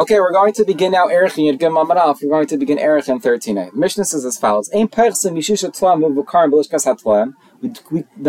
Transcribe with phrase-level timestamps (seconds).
[0.00, 2.22] Okay, we're going to begin now Erech Yud Gim Amaraf.
[2.22, 3.74] We're going to begin Erech in 13a.
[3.74, 4.70] Mishnah says as follows.
[4.70, 4.78] The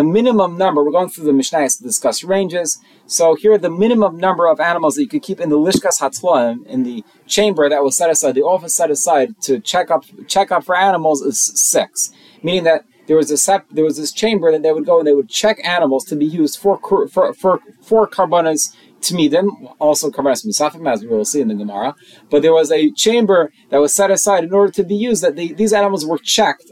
[0.04, 2.78] minimum number, we're going through the Mishnah to discuss ranges.
[3.06, 6.68] So here, the minimum number of animals that you could keep in the Lishkas HaTlam,
[6.68, 10.52] in the chamber that was set aside, the office set aside to check up check
[10.52, 12.12] up for animals is six.
[12.44, 15.08] Meaning that there was a sep- there was this chamber that they would go and
[15.08, 20.46] they would check animals to be used for for for for carbonas Tmidim, also Karbanas
[20.46, 21.96] Misafim, as we will see in the Gemara.
[22.30, 25.36] But there was a chamber that was set aside in order to be used, that
[25.36, 26.72] these animals were checked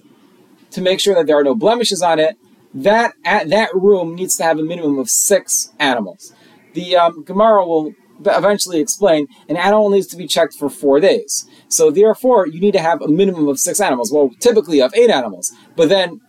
[0.71, 2.37] to make sure that there are no blemishes on it.
[2.73, 6.33] That at, that room needs to have a minimum of six animals.
[6.73, 7.93] The um, Gemara will
[8.25, 11.49] eventually explain an animal needs to be checked for four days.
[11.67, 14.11] So therefore, you need to have a minimum of six animals.
[14.11, 16.21] Well, typically of eight animals, but then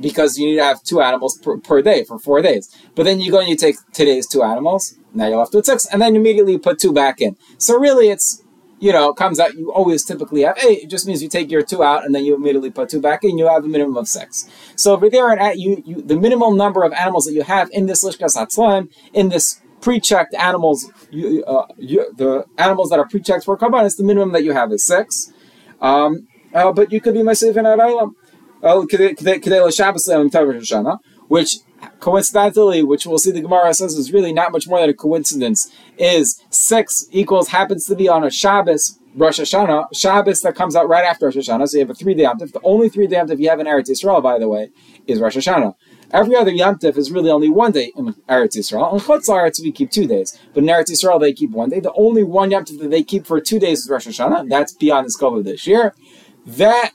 [0.00, 2.74] because you need to have two animals per, per, day for four days.
[2.94, 5.86] But then you go and you take today's two animals, now you're left with six,
[5.86, 7.36] and then immediately you put two back in.
[7.58, 8.42] So really it's,
[8.78, 10.84] you know, comes out, you always typically have eight.
[10.84, 13.24] It just means you take your two out and then you immediately put two back
[13.24, 14.48] in, you have a minimum of six.
[14.76, 17.86] So over there, at you, you the minimal number of animals that you have in
[17.86, 23.44] this Lishkas Hatzlaim, in this pre-checked animals, you, uh, you, the animals that are pre-checked
[23.44, 25.32] for Kabbalah, the minimum that you have is six.
[25.80, 28.14] Um, uh, but you could be myself in Araylam
[28.62, 28.86] Oh,
[31.28, 31.56] which
[32.00, 35.72] coincidentally, which we'll see the Gemara says is really not much more than a coincidence,
[35.96, 40.88] is six equals happens to be on a Shabbos, Rosh Hashanah, Shabbos that comes out
[40.88, 41.68] right after Rosh Hashanah.
[41.68, 42.52] So you have a three day Yomtiv.
[42.52, 44.70] The only three day Yomtiv you have in Eretz Yisrael, by the way,
[45.06, 45.74] is Rosh Hashanah.
[46.12, 48.92] Every other Yomtiv is really only one day in Eretz Yisrael.
[48.92, 51.80] In Chutz we keep two days, but in Eretz Yisrael they keep one day.
[51.80, 54.48] The only one Yomtiv that they keep for two days is Rosh Hashanah.
[54.48, 55.94] That's beyond the scope of this year.
[56.46, 56.92] That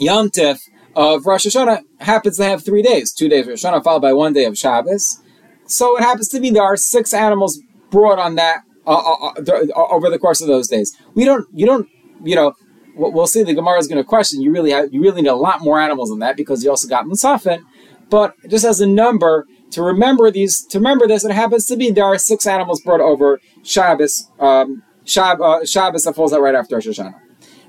[0.00, 4.02] Yomtiv of Rosh Hashanah happens to have three days, two days of Rosh Hashanah followed
[4.02, 5.20] by one day of Shabbos.
[5.66, 9.86] So it happens to be there are six animals brought on that uh, uh, uh,
[9.90, 10.96] over the course of those days.
[11.14, 11.88] We don't, you don't,
[12.24, 12.54] you know,
[12.96, 13.42] we'll see.
[13.42, 14.40] The Gemara is going to question.
[14.40, 16.88] You really have, you really need a lot more animals than that because you also
[16.88, 17.62] got Musafin.
[18.10, 21.90] But just as a number to remember these, to remember this, it happens to be
[21.90, 26.54] there are six animals brought over Shabbos, um, Shab, uh, Shabbos that falls out right
[26.54, 27.21] after Rosh Hashanah.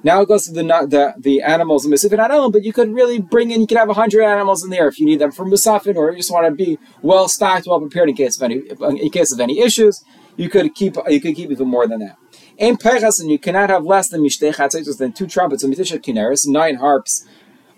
[0.04, 3.20] Now it goes to the the, the animals in Musafin Adam, but you could really
[3.20, 5.96] bring in, you could have 100 animals in there if you need them for Musafin,
[5.96, 8.62] or you just want to be well stocked, well prepared in case of any
[9.02, 10.04] in case of any issues.
[10.36, 12.18] You could keep you could keep even more than that.
[12.58, 16.76] In Pechas, and you cannot have less than Mishtech than two trumpets, and Mitisha nine
[16.76, 17.26] harps.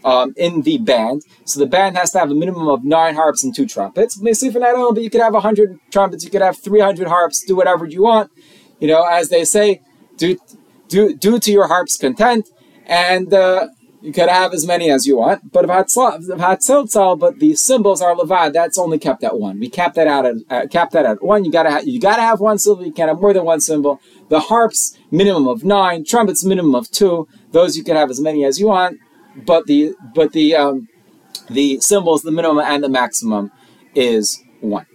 [0.04, 3.44] Um, in the band, so the band has to have a minimum of nine harps
[3.44, 4.22] and two trumpets.
[4.22, 7.88] Musafin Adam, but you could have 100 trumpets, you could have 300 harps, do whatever
[7.88, 8.30] you want.
[8.80, 9.82] You know, as they say,
[10.18, 10.38] do
[10.88, 12.50] do, do to your harp's content,
[12.86, 13.68] and uh,
[14.06, 15.52] you could have as many as you want.
[15.52, 15.90] But but
[17.40, 19.60] the cymbals are levad, that's only kept at one.
[19.60, 21.44] We cap that out at uh, that at one.
[21.44, 22.86] You gotta ha- you gotta have one cymbal.
[22.86, 24.00] You can't have more than one cymbal.
[24.30, 27.28] The harps minimum of nine, trumpets minimum of two.
[27.52, 29.00] Those you can have as many as you want.
[29.36, 30.88] But the but the um,
[31.50, 33.52] the cymbals, the minimum and the maximum
[33.96, 34.86] is one.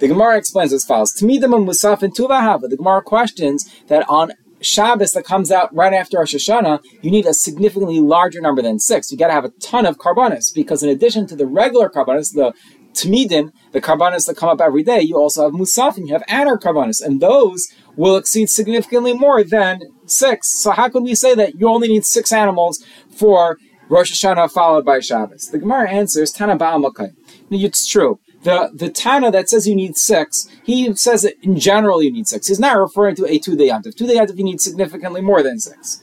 [0.00, 2.68] The Gemara explains as follows: To me, the musaf and tuvahava.
[2.68, 7.26] The Gemara questions that on Shabbos that comes out right after Rosh Hashanah, you need
[7.26, 9.10] a significantly larger number than six.
[9.10, 12.34] You got to have a ton of carbonis because in addition to the regular carbonis,
[12.34, 12.52] the
[12.92, 16.58] tmidin, the carbonis that come up every day, you also have musafin, you have anar
[16.58, 20.60] carbonis, and those will exceed significantly more than six.
[20.62, 23.56] So how can we say that you only need six animals for
[23.88, 25.48] Rosh Hashanah followed by Shabbos?
[25.48, 27.10] The Gemara answers Tana Ba'amakai.
[27.50, 28.20] It's true.
[28.42, 32.26] The the Tana that says you need six, he says that in general you need
[32.26, 32.46] six.
[32.46, 33.94] He's not referring to a two day yantiv.
[33.94, 36.02] Two day yantiv you need significantly more than six.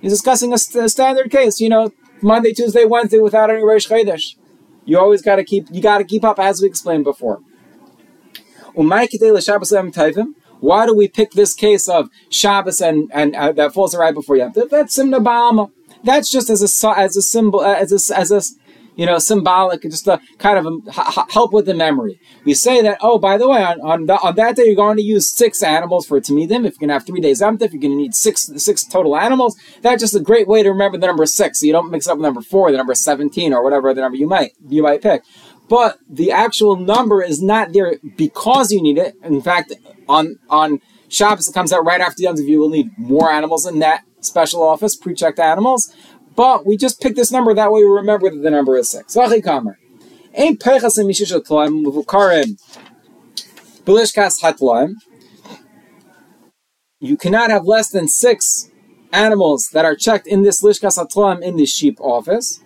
[0.00, 1.60] He's discussing a, st- a, standard case.
[1.60, 4.34] You know, Monday, Tuesday, Wednesday without any Rosh Chodesh.
[4.84, 7.40] You always got to keep you got to keep up as we explained before.
[10.60, 14.36] Why do we pick this case of Shabbos and and uh, that falls right before
[14.36, 15.70] Yom That's Simna.
[16.04, 18.42] That's just as a as a symbol as a, as a
[18.98, 20.82] you know, symbolic, just to kind of um,
[21.30, 22.18] help with the memory.
[22.44, 24.96] We say that, oh, by the way, on, on, the, on that day, you're going
[24.96, 26.66] to use six animals for it to meet them.
[26.66, 28.82] If you're going to have three days empty, if you're going to need six six
[28.82, 29.56] total animals.
[29.82, 32.16] That's just a great way to remember the number six, so you don't mix up
[32.16, 35.22] with number four, the number 17, or whatever the number you might you might pick.
[35.68, 39.14] But the actual number is not there because you need it.
[39.22, 39.72] In fact,
[40.08, 43.30] on on Shabbos, it comes out right after the end of you will need more
[43.30, 45.94] animals in that special office, pre-checked animals.
[46.38, 49.16] But we just pick this number, that way we remember that the number is six.
[57.00, 58.70] You cannot have less than six
[59.12, 62.60] animals that are checked in this lishkas hatlaim in the sheep office.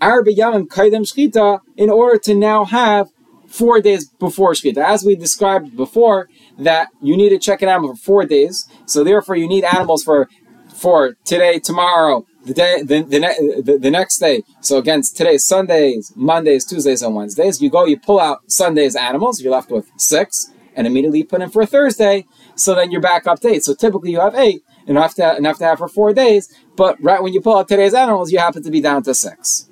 [0.00, 3.08] In order to now have
[3.46, 4.78] four days before Shkita.
[4.78, 8.66] As we described before, that you need to check an animal for four days.
[8.86, 10.30] So therefore, you need animals for
[10.74, 14.42] for today, tomorrow, the day, the, the, the, the next day.
[14.60, 17.60] So again, today's Sundays, Mondays, Tuesdays, and Wednesdays.
[17.62, 19.40] You go, you pull out Sunday's animals.
[19.40, 22.26] You're left with six, and immediately put in for a Thursday.
[22.54, 23.64] So then you're back up to eight.
[23.64, 26.54] So typically you have eight, enough to enough to have for four days.
[26.76, 29.68] But right when you pull out today's animals, you happen to be down to six.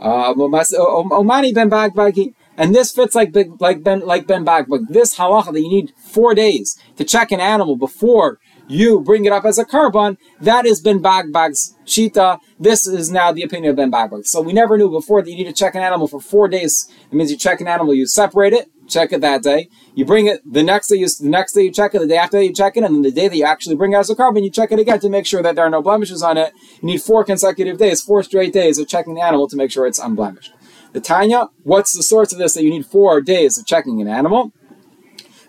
[0.00, 2.34] Uh, um, um, um, Omani ben Bagbagi.
[2.56, 4.88] And this fits like like Ben like Ben Bagbag.
[4.88, 9.32] This halacha that you need four days to check an animal before you bring it
[9.32, 12.38] up as a korban, that is Ben Bagbag's Shita.
[12.60, 14.26] This is now the opinion of Ben Bagbag.
[14.26, 16.88] So we never knew before that you need to check an animal for four days.
[17.10, 19.68] It means you check an animal, you separate it, check it that day.
[19.94, 20.96] You bring it the next day.
[20.96, 22.00] You the next day you check it.
[22.00, 23.92] The day after that you check it, and then the day that you actually bring
[23.92, 25.82] it as a korban, you check it again to make sure that there are no
[25.82, 26.52] blemishes on it.
[26.80, 29.86] You need four consecutive days, four straight days of checking the animal to make sure
[29.86, 30.52] it's unblemished.
[30.92, 34.08] The Tanya, what's the source of this that you need four days of checking an
[34.08, 34.52] animal?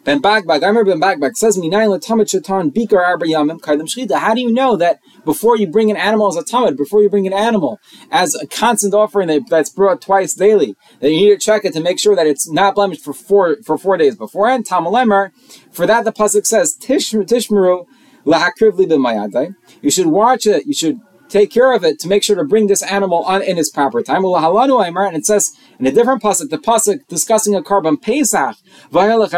[0.10, 1.62] Ben Bagbag, I remember Ben Bagbag says, How
[4.34, 7.28] do you know that before you bring an animal as a tamid, before you bring
[7.28, 7.80] an animal
[8.10, 11.80] as a constant offering that's brought twice daily, that you need to check it to
[11.80, 14.66] make sure that it's not blemished for four for four days beforehand?
[14.66, 15.30] Tamalemer,
[15.70, 17.86] for that the pasuk says, Tishmeru
[18.26, 19.54] lahakriv
[19.84, 20.66] You should watch it.
[20.66, 23.58] You should take care of it to make sure to bring this animal on in
[23.58, 24.26] its proper time.
[24.26, 28.56] And it says in a different pasuk, the pasuk discussing a korban pesach,
[28.94, 29.30] arba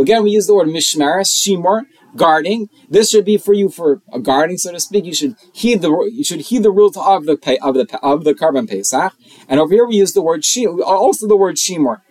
[0.00, 1.86] Again, we use the word mishmeres, shimor,
[2.16, 2.68] guarding.
[2.88, 5.04] This should be for you for a guarding, so to speak.
[5.04, 8.34] You should heed the you should heed the rules of the of the of the
[8.34, 9.14] korban pesach.
[9.48, 12.02] And over here we use the word shi, also the word shimor.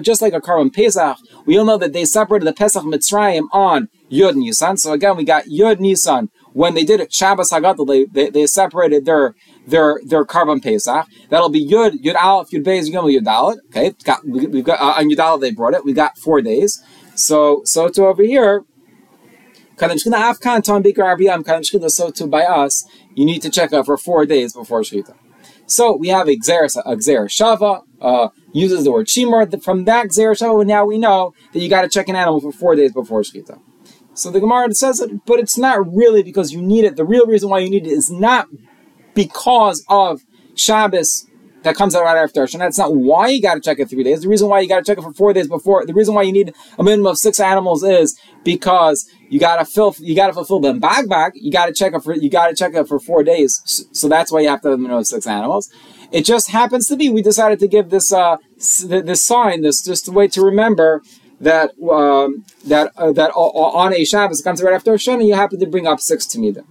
[0.00, 1.16] Just like a korban Pesach,
[1.46, 4.76] we all know that they separated the Pesach Mitzrayim on Yud Nisan.
[4.76, 6.30] So again, we got Yud Nisan.
[6.52, 9.34] When they did it, Shabbos Hagadah, they, they, they, separated their
[9.66, 11.06] their their korban Pesach.
[11.28, 13.58] That'll be Yud, Yud Aleph, Yud Beis, Yud Dalet.
[13.66, 15.84] Okay, got, we, have got, uh, on Yud Aleph they brought it.
[15.84, 16.82] We got four days.
[17.14, 18.64] So, so to over here,
[19.78, 19.86] so
[22.10, 25.14] to by us, you need to check out for four days before Shechita.
[25.68, 29.46] So we have a Xer, a Xer Shava, uh, uses the word Shimar.
[29.62, 32.52] From that Xer Shava, now we know that you got to check an animal for
[32.52, 33.60] four days before Shkita.
[34.14, 36.96] So the Gemara says it, but it's not really because you need it.
[36.96, 38.48] The real reason why you need it is not
[39.14, 40.22] because of
[40.56, 41.27] Shabbos
[41.62, 42.58] that comes out right after Hashanah.
[42.58, 44.22] That's not why you got to check it three days.
[44.22, 45.84] The reason why you got to check it for four days before.
[45.84, 49.94] The reason why you need a minimum of six animals is because you gotta fill,
[49.98, 51.32] you gotta fulfill the bag bag.
[51.34, 53.60] You gotta check it for, you gotta check it for four days.
[53.92, 55.70] So that's why you have to have a minimum of six animals.
[56.12, 60.08] It just happens to be we decided to give this uh this sign, this just
[60.08, 61.02] a way to remember
[61.40, 65.66] that um, that uh, that on a Shabbos comes right after Hashanah, you happen to
[65.66, 66.64] bring up six Tamidim.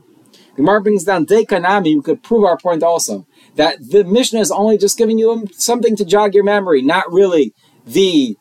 [0.56, 1.96] The Gemara brings down Dekanami.
[1.96, 5.96] We could prove our point also that the Mishnah is only just giving you something
[5.98, 7.54] to jog your memory, not really
[7.86, 8.38] the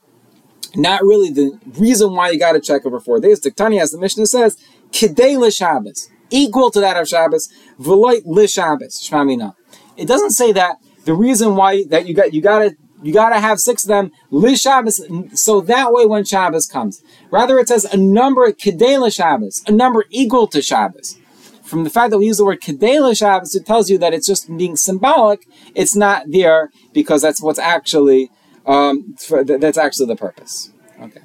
[0.75, 3.41] not really the reason why you got to check over four days.
[3.41, 4.59] Tiktani, as the Mishnah says,
[4.91, 7.49] Kidei Shabbos, equal to that of Shabbos,
[7.81, 9.55] Veloit le Shabbos, Shmamina.
[9.97, 10.77] It doesn't say that
[11.07, 13.89] the reason why that you got you got to you got to have six of
[13.89, 14.11] them
[14.57, 15.01] Shabbos,
[15.35, 17.03] so that way when Shabbos comes.
[17.31, 21.19] Rather, it says a number Kidei Shabbos, a number equal to Shabbos.
[21.67, 24.27] From the fact that we use the word Kedei Shabbos, it tells you that it's
[24.27, 25.47] just being symbolic.
[25.75, 28.31] It's not there because that's what's actually
[28.67, 30.71] um, for, that's actually the purpose.
[31.00, 31.21] Okay.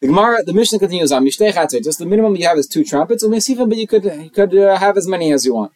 [0.00, 3.76] The Gemara, the Mishnah continues on Just the minimum you have is two trumpets, but
[3.76, 5.72] you could you could uh, have as many as you want.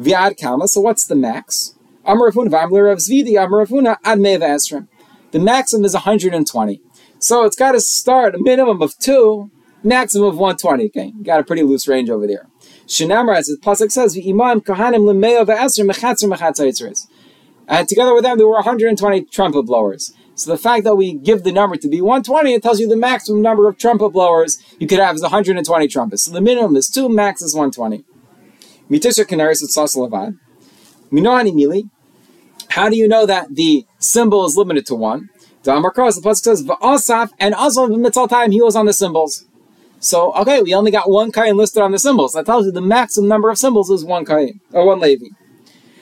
[0.00, 0.68] Viad Kama.
[0.68, 1.74] So what's the max?
[2.06, 4.88] Amrafuna v'Amler of Zvidi Amrafuna Ad Esrim.
[5.32, 6.80] The maximum is 120.
[7.18, 9.50] So it's got to start a minimum of two,
[9.82, 10.86] maximum of 120.
[10.86, 12.46] Okay, got a pretty loose range over there.
[12.86, 16.66] Shinamar, as the pasuk says, "V'imam kahanim lemeo v'esrim mechatzer mechatzer
[17.68, 20.12] and together with them, there were 120 trumpet blowers.
[20.34, 22.96] So the fact that we give the number to be 120, it tells you the
[22.96, 26.24] maximum number of trumpet blowers you could have is 120 trumpets.
[26.24, 28.04] So the minimum is 2, max is 120.
[28.90, 30.38] Mitisha Kanaris at Sasalavad.
[31.12, 31.90] Minoani Mili.
[32.70, 35.28] How do you know that the cymbal is limited to one?
[35.64, 38.92] The Amarkos, the Pasuk says, V'asaf, and also in mitzal time, he was on the
[38.92, 39.44] cymbals.
[40.00, 42.32] So, okay, we only got one kain listed on the cymbals.
[42.32, 45.26] That tells you the maximum number of cymbals is one kain, or one Levi.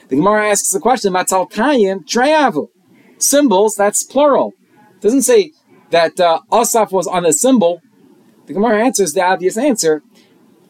[0.09, 2.69] The Gemara asks the question, Matzal Tayim Treyavu.
[3.17, 4.53] Cymbals, that's plural.
[4.95, 5.51] It doesn't say
[5.89, 7.81] that uh, Asaf was on a cymbal.
[8.45, 10.03] The Gemara answers the obvious answer.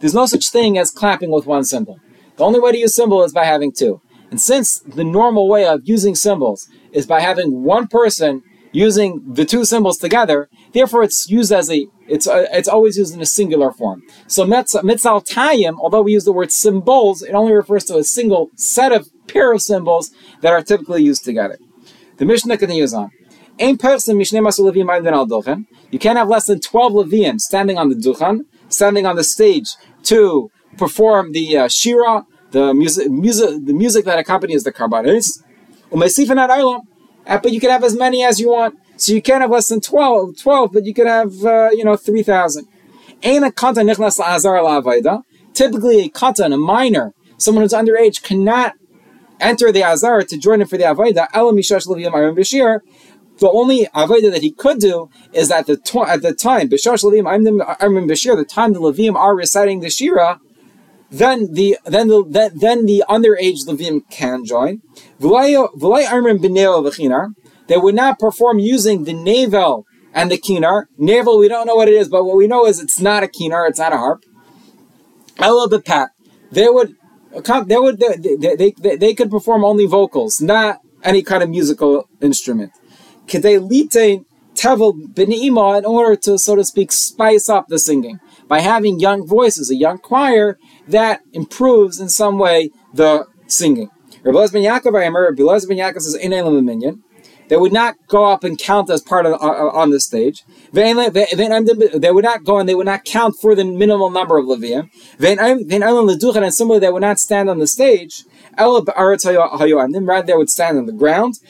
[0.00, 2.00] There's no such thing as clapping with one cymbal.
[2.36, 4.00] The only way to use cymbal is by having two.
[4.30, 8.42] And since the normal way of using cymbals is by having one person
[8.72, 10.48] using the two cymbals together.
[10.72, 14.02] Therefore, it's used as a it's uh, it's always used in a singular form.
[14.26, 18.50] So mitzal tayim, although we use the word cymbals, it only refers to a single
[18.56, 20.10] set of pair of cymbals
[20.40, 21.58] that are typically used together.
[22.16, 23.10] The Mishnah continues on.
[23.58, 23.76] You
[25.98, 29.68] can't have less than 12 Leviim standing on the Duchan, standing on the stage
[30.04, 35.42] to perform the uh, Shira, the music, music, the music that accompanies the Karbanis.
[37.26, 38.78] Uh, but you can have as many as you want.
[38.96, 41.96] So you can't have less than 12, 12 but you can have, uh, you know,
[41.96, 42.66] 3,000.
[43.22, 43.48] Typically,
[46.04, 48.74] a katan, a minor, someone who's underage, cannot
[49.40, 51.26] enter the azar to join him for the avodah.
[53.38, 57.02] The only avodah that he could do is that the tw- at the time b'shash
[57.02, 60.38] levim I'm the time the levim are reciting the shira,
[61.10, 64.80] then the then the then, the underage levim can join.
[67.66, 70.86] They would not perform using the navel and the kinar.
[70.98, 73.26] Navel, we don't know what it is, but what we know is it's not a
[73.26, 74.24] kinar, it's not a harp.
[75.38, 76.10] Ella pat.
[76.52, 76.96] They would
[77.66, 82.08] they would they, they, they, they could perform only vocals, not any kind of musical
[82.20, 82.72] instrument.
[83.26, 84.24] Kedei
[84.54, 89.70] tevel in order to, so to speak, spice up the singing by having young voices,
[89.70, 93.88] a young choir that improves in some way the singing.
[94.24, 96.32] Rabbi ben Yaakov, I remember, Rabbi ben Yaakov says, "In
[96.66, 97.04] minyan."
[97.48, 100.44] They would not go up and count as part of uh, uh on the stage.
[100.72, 104.88] They would not go and they would not count for the minimal number of Levium.
[105.18, 108.24] And similarly, they would not stand on the stage.
[108.56, 111.40] Rather, they would stand on the ground.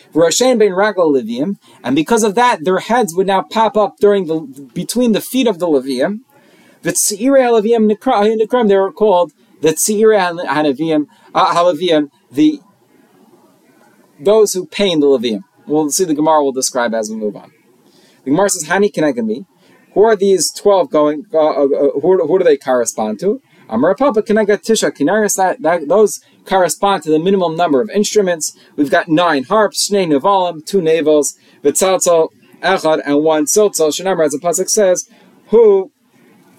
[1.84, 4.40] And because of that, their heads would now pop up during the
[4.72, 6.20] between the feet of the Levium.
[6.82, 7.28] They
[8.78, 12.60] were called the Tzire Halavim, uh, the
[14.18, 15.44] those who pain the Levium.
[15.66, 17.52] We'll see the Gemara will describe as we move on.
[18.24, 19.46] The Gemara says, Hani me.
[19.94, 21.66] Who are these 12 going, uh, uh,
[22.00, 23.40] who, who do they correspond to?
[23.68, 28.56] Amar Papa Kenega Tisha Kinaris, those correspond to the minimum number of instruments.
[28.76, 32.28] We've got nine harps, Shnei Nevalim, two navels, Vitzalzel,
[32.62, 33.90] Echad, and one Siltzel.
[33.90, 35.08] Shanamar, as the Pasuk says,
[35.48, 35.92] who,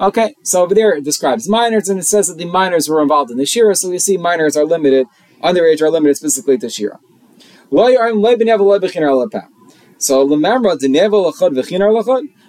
[0.00, 3.32] Okay, so over there it describes minors, and it says that the minors were involved
[3.32, 5.08] in the Shira, so we see minors are limited,
[5.42, 7.00] underage are limited specifically to Shira.
[7.70, 7.84] So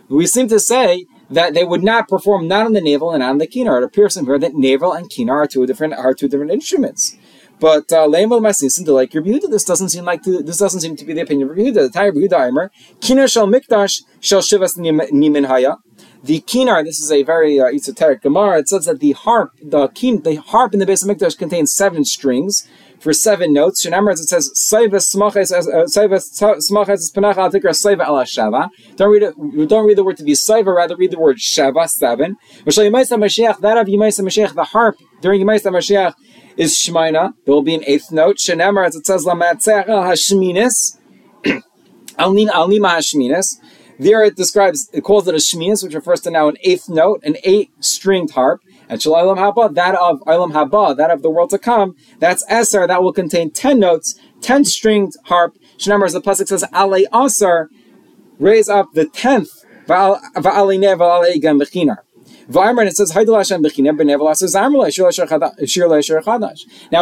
[0.10, 3.40] we seem to say that they would not perform not on the navel and on
[3.40, 3.80] the kinar.
[3.80, 7.18] It appears from here that navel and kinar are two different are two different instruments.
[7.60, 11.20] But uh, like Yehuda, this doesn't seem like to, this doesn't seem to be the
[11.22, 11.74] opinion of Yehuda.
[11.74, 15.76] The entire Yehuda Aimer, Kinar shall mikdash shall shivas nimin haya.
[16.22, 18.60] The kinar, this is a very uh, esoteric Gemara.
[18.60, 21.74] It says that the harp, the kin, the harp in the base of mikdash contains
[21.74, 22.68] seven strings
[23.00, 23.86] for seven notes.
[23.86, 25.00] In Shenamar, it says shava.
[28.98, 29.70] Don't read it.
[29.70, 30.76] Don't read the word to be Saiva.
[30.76, 32.36] Rather, read the word shava seven.
[32.66, 36.14] That of Yemaisa Mashiach, the harp during Yemaisa Mashiach
[36.58, 37.34] is Shemaina.
[37.46, 38.38] There will be an eighth note.
[38.38, 40.98] Shenamar, as it says Lamatzeach Hashminis.
[42.20, 43.56] Alnima Hashminis.
[44.00, 47.22] There it describes, it calls it a shmias, which refers to now an eighth note,
[47.24, 48.62] an eight stringed harp.
[48.88, 52.88] And Shalom Haba, that of Ilam Haba, that of the world to come, that's Eser,
[52.88, 55.58] that will contain 10 notes, 10 stringed harp.
[55.78, 57.70] Shnamar, as the Pasuk says, Ale Asar,
[58.40, 61.98] raise up the 10th, Va'ale Nev, Va'ale Egam Bechinar.
[62.52, 63.14] And it says.
[63.16, 63.22] Now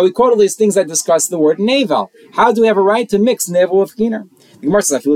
[0.04, 2.10] we quote all these things that discuss the word Nevel.
[2.34, 4.26] How do we have a right to mix Nevel with Chinar?
[4.60, 5.08] The Gemara says.
[5.08, 5.10] I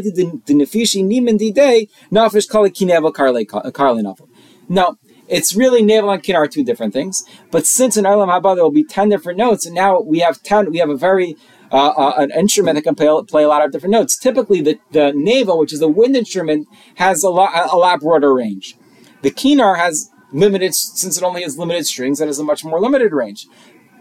[0.00, 4.28] did the nefishi nimen di day nafish kali kinevel karle navel.
[4.68, 4.96] Now,
[5.26, 7.24] it's really navel and kin are two different things.
[7.50, 10.40] But since in Olam Haba there will be ten different notes, and now we have
[10.42, 11.36] ten, we have a very
[11.72, 14.18] uh, uh, an instrument that can play, play a lot of different notes.
[14.18, 18.34] Typically, the, the navel, which is a wind instrument, has a lot a lot broader
[18.34, 18.76] range.
[19.22, 22.80] The kinar has limited, since it only has limited strings, that has a much more
[22.80, 23.46] limited range.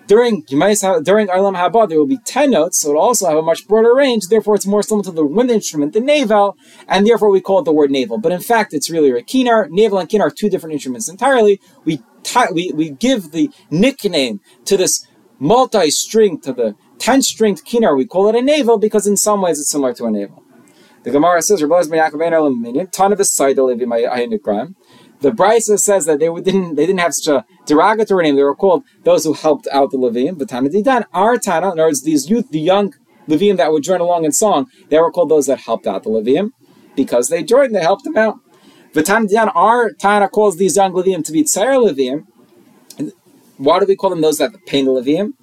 [0.08, 3.68] During during Ilam Haba, there will be 10 notes, so it'll also have a much
[3.68, 6.58] broader range, therefore it's more similar to the wind instrument, the navel,
[6.88, 8.18] and therefore we call it the word navel.
[8.18, 9.70] But in fact, it's really a kinar.
[9.70, 11.62] Navel and kinar are two different instruments entirely.
[11.86, 15.06] We, t- we, we give the nickname to this
[15.38, 19.72] multi-string, to the 10-stringed kinar, we call it a navel because in some ways it's
[19.72, 20.44] similar to a navel.
[21.04, 24.76] The Gemara says, "Rabbi Yaakov ton of a side Levim
[25.22, 28.36] The Brisa says that they didn't they didn't have such a derogatory name.
[28.36, 30.38] They were called those who helped out the Levim.
[30.38, 32.94] But Tana Didan, our Tana, in other words, these youth, the young
[33.30, 36.10] Levim that would join along in song, they were called those that helped out the
[36.10, 36.52] Levim
[36.96, 38.40] because they joined, they helped them out.
[38.94, 42.26] V'tan Didan, our Tana calls these young Levim to be Tzair Levim.
[43.58, 45.34] Why do we call them those that pain the Levim?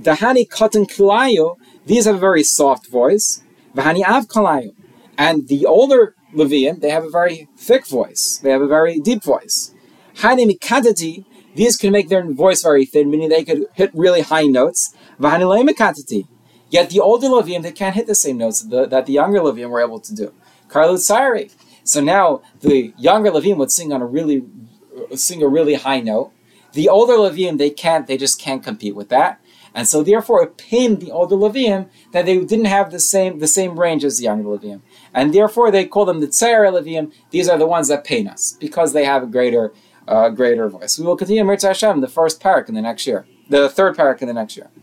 [0.00, 1.56] Dahani Katan Kilayu,
[1.86, 3.42] these have a very soft voice.
[3.74, 4.74] Vahani Av Kalayu.
[5.18, 8.40] And the older Levium, they have a very thick voice.
[8.42, 9.74] They have a very deep voice.
[10.16, 14.44] Hani Mikatati, these can make their voice very thin, meaning they could hit really high
[14.44, 14.94] notes.
[15.20, 16.26] Vahani Mikatati.
[16.70, 19.40] Yet the older Levium, they can't hit the same notes that the, that the younger
[19.40, 20.32] Levium were able to do.
[20.68, 21.50] Karlut Sari.
[21.84, 24.42] So now the younger Levium would sing on a really
[25.14, 26.32] sing a really high note.
[26.72, 29.40] The older Levium, they can't, they just can't compete with that.
[29.74, 33.46] And so therefore it pained the older Levium that they didn't have the same the
[33.46, 34.80] same range as the younger Levium.
[35.14, 37.12] And therefore they call them the Tzair Levium.
[37.30, 39.72] These are the ones that pain us because they have a greater
[40.08, 40.98] uh, greater voice.
[40.98, 43.26] We will continue Mirza Hashem, the first parak in the next year.
[43.48, 44.68] The third parak in the next year.